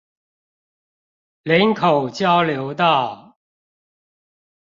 [1.43, 3.37] 嶺口交流道